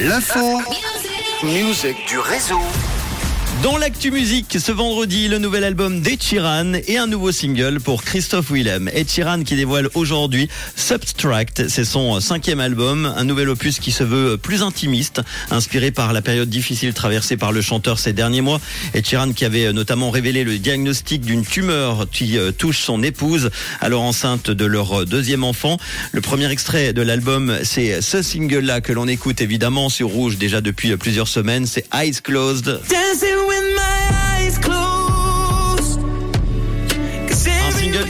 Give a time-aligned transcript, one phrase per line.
[0.00, 0.60] L'info,
[1.44, 2.58] musique du réseau.
[3.62, 8.04] Dans l'actu musique, ce vendredi, le nouvel album d'Ed Sheeran et un nouveau single pour
[8.04, 8.90] Christophe Willem.
[8.92, 14.04] Ed Sheeran qui dévoile aujourd'hui Substract, c'est son cinquième album, un nouvel opus qui se
[14.04, 18.60] veut plus intimiste, inspiré par la période difficile traversée par le chanteur ces derniers mois.
[18.94, 23.50] Ed Sheeran qui avait notamment révélé le diagnostic d'une tumeur qui euh, touche son épouse,
[23.80, 25.78] alors enceinte de leur deuxième enfant.
[26.12, 30.60] Le premier extrait de l'album, c'est ce single-là que l'on écoute évidemment sur Rouge déjà
[30.60, 32.80] depuis plusieurs semaines, c'est Eyes Closed.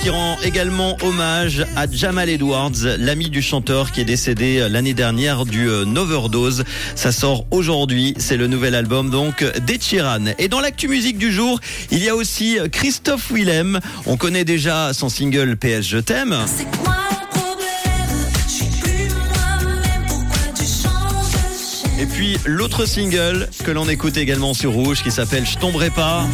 [0.00, 5.44] Qui rend également hommage à Jamal Edwards, l'ami du chanteur qui est décédé l'année dernière
[5.44, 6.64] du euh, overdose.
[6.94, 9.44] Ça sort aujourd'hui, c'est le nouvel album donc
[9.80, 10.26] Sheeran.
[10.38, 11.60] Et dans l'actu musique du jour,
[11.90, 13.80] il y a aussi Christophe Willem.
[14.06, 16.36] On connaît déjà son single PS Je t'aime.
[22.00, 26.26] Et puis l'autre single que l'on écoute également sur Rouge qui s'appelle Je tomberai pas.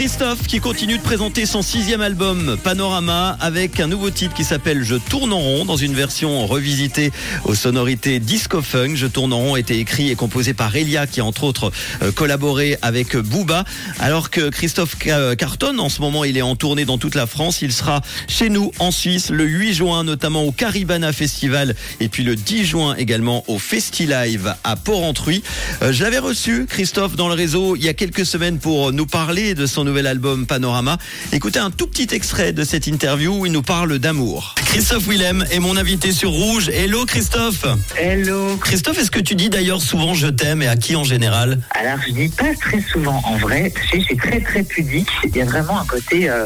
[0.00, 4.84] Christophe qui continue de présenter son sixième album Panorama avec un nouveau titre qui s'appelle
[4.84, 7.12] Je tourne en rond dans une version revisitée
[7.44, 8.94] aux sonorités disco funk.
[8.94, 11.72] Je tourne en rond a été écrit et composé par Elia qui a entre autres
[12.02, 13.64] euh, collaboré avec Booba.
[13.98, 17.26] Alors que Christophe ca- cartonne en ce moment, il est en tournée dans toute la
[17.26, 17.62] France.
[17.62, 22.22] Il sera chez nous en Suisse le 8 juin notamment au Caribana Festival et puis
[22.22, 25.42] le 10 juin également au Festilive à Port-Entruy.
[25.80, 29.06] Euh, je l'avais reçu Christophe dans le réseau il y a quelques semaines pour nous
[29.06, 30.98] parler de son nouvel album Panorama.
[31.32, 34.54] Écoutez un tout petit extrait de cette interview où il nous parle d'amour.
[34.66, 36.68] Christophe Willem est mon invité sur Rouge.
[36.68, 37.64] Hello Christophe.
[37.96, 38.56] Hello.
[38.58, 41.60] Christophe, est-ce que tu dis d'ailleurs souvent je t'aime et à qui en général?
[41.70, 45.08] Alors je dis pas très souvent en vrai, je suis très très pudique.
[45.24, 46.44] Il y a vraiment un côté euh,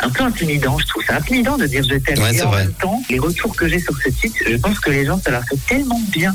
[0.00, 1.02] un peu intimidant, je trouve.
[1.06, 2.18] C'est intimidant de dire je t'aime.
[2.18, 2.64] Ouais, Et en vrai.
[2.64, 5.30] même temps, les retours que j'ai sur ce titre, je pense que les gens, ça
[5.30, 6.34] leur fait tellement bien.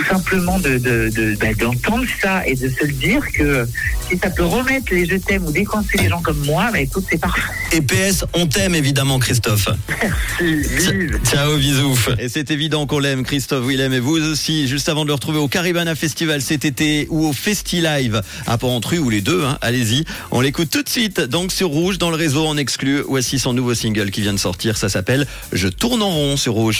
[0.00, 3.66] Tout simplement de, de, de- bah, d'entendre ça et de se le dire que
[4.08, 7.04] si ça peut remettre les je t'aime ou décoincer les gens comme moi, bah écoute,
[7.10, 7.42] c'est parfait.
[7.72, 9.68] Et PS, on t'aime évidemment Christophe.
[10.02, 11.06] Merci.
[11.30, 11.98] Ciao, bisous.
[12.18, 14.68] Et c'est évident qu'on l'aime, Christophe Willem, et vous aussi.
[14.68, 18.98] Juste avant de le retrouver au Caribana Festival cet été ou au Festi-Live à Port-Entruy,
[18.98, 20.04] ou les deux, hein, allez-y.
[20.30, 23.02] On l'écoute tout de suite, donc sur Rouge, dans le réseau, en exclu.
[23.06, 26.54] Voici son nouveau single qui vient de sortir, ça s'appelle Je tourne en rond sur
[26.54, 26.78] Rouge.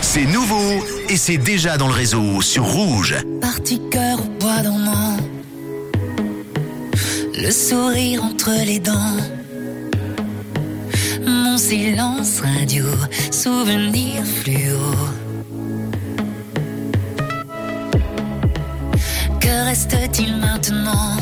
[0.00, 3.14] C'est nouveau et c'est déjà dans le réseau sur Rouge.
[3.42, 5.18] Parti cœur au bois dormant
[7.38, 9.18] Le sourire entre les dents.
[11.26, 12.86] Mon silence radio
[13.30, 14.94] Souvenir fluo.
[19.38, 21.16] Que reste-t-il maintenant?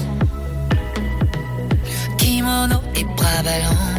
[2.16, 3.98] Kimono et bras ballants.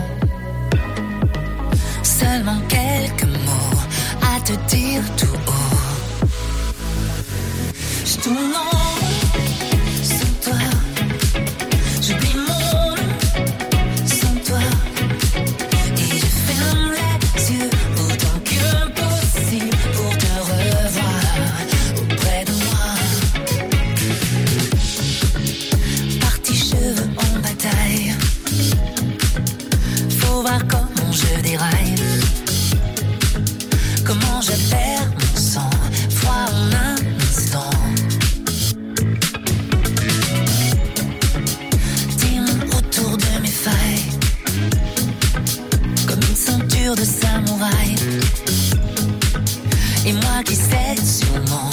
[2.01, 3.79] Seulement quelques mots
[4.21, 5.40] à te dire tout
[8.11, 8.90] je tourne en
[50.45, 51.69] 17 sûrement.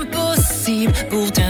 [0.00, 1.40] impossible pour te